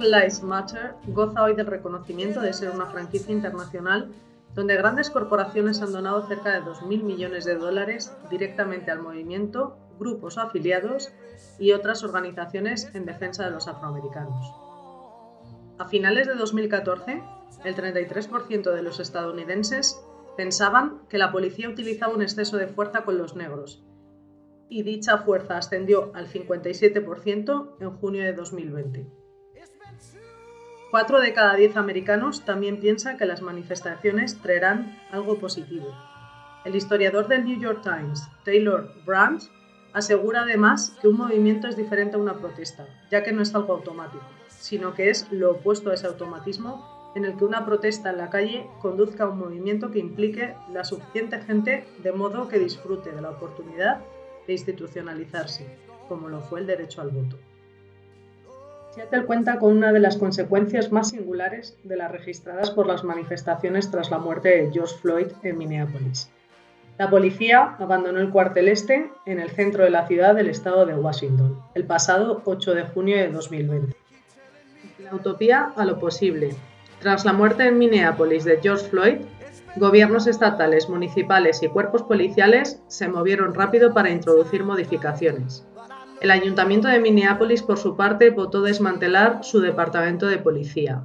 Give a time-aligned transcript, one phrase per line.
[0.00, 4.10] Lives Matter goza hoy del reconocimiento de ser una franquicia internacional
[4.54, 10.36] donde grandes corporaciones han donado cerca de 2.000 millones de dólares directamente al movimiento, grupos
[10.36, 11.10] afiliados
[11.58, 14.52] y otras organizaciones en defensa de los afroamericanos.
[15.78, 17.22] A finales de 2014,
[17.64, 19.98] el 33% de los estadounidenses
[20.36, 23.82] pensaban que la policía utilizaba un exceso de fuerza con los negros,
[24.68, 29.21] y dicha fuerza ascendió al 57% en junio de 2020.
[30.92, 35.86] Cuatro de cada diez americanos también piensan que las manifestaciones traerán algo positivo.
[36.66, 39.44] El historiador del New York Times, Taylor Brandt,
[39.94, 43.72] asegura además que un movimiento es diferente a una protesta, ya que no es algo
[43.72, 48.18] automático, sino que es lo opuesto a ese automatismo en el que una protesta en
[48.18, 53.12] la calle conduzca a un movimiento que implique la suficiente gente de modo que disfrute
[53.12, 54.02] de la oportunidad
[54.46, 55.74] de institucionalizarse,
[56.06, 57.38] como lo fue el derecho al voto.
[58.94, 63.90] Seattle cuenta con una de las consecuencias más singulares de las registradas por las manifestaciones
[63.90, 66.30] tras la muerte de George Floyd en Minneapolis.
[66.98, 70.94] La policía abandonó el cuartel este en el centro de la ciudad del estado de
[70.94, 73.96] Washington el pasado 8 de junio de 2020.
[74.98, 76.50] La utopía a lo posible.
[77.00, 79.16] Tras la muerte en Minneapolis de George Floyd,
[79.76, 85.66] gobiernos estatales, municipales y cuerpos policiales se movieron rápido para introducir modificaciones.
[86.22, 91.02] El ayuntamiento de Minneapolis, por su parte, votó desmantelar su departamento de policía.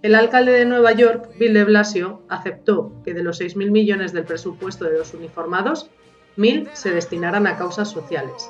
[0.00, 4.22] El alcalde de Nueva York, Bill de Blasio, aceptó que de los 6.000 millones del
[4.22, 5.90] presupuesto de los uniformados,
[6.36, 8.48] 1.000 se destinaran a causas sociales.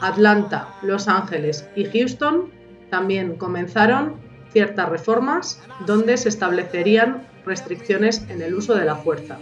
[0.00, 2.52] Atlanta, Los Ángeles y Houston
[2.88, 4.20] también comenzaron
[4.52, 9.36] ciertas reformas donde se establecerían restricciones en el uso de la fuerza.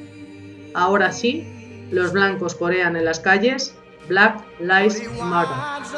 [0.72, 3.76] Ahora sí, los blancos corean en las calles
[4.08, 5.90] Black Lives Matter.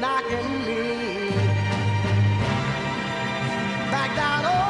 [0.00, 1.30] Knocking me
[3.92, 4.63] back down.